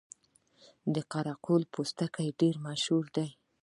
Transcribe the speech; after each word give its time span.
د 0.93 0.95
قره 1.11 1.33
قل 1.45 1.61
پوستکي 1.73 2.27
ډیر 2.39 2.55
مشهور 2.67 3.05
دي 3.15 3.27